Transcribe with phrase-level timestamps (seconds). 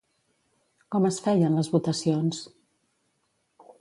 [0.95, 2.41] Com es feien les votacions?